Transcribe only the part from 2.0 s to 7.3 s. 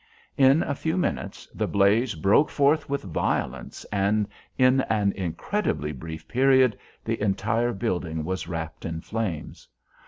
broke forth with violence, and in an incredibly brief period the